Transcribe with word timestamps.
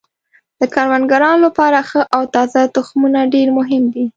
د 0.59 0.61
کروندګرانو 0.73 1.43
لپاره 1.45 1.79
ښه 1.89 2.01
او 2.15 2.21
تازه 2.35 2.59
تخمونه 2.77 3.19
ډیر 3.33 3.47
مهم 3.59 3.83
دي. 3.93 4.05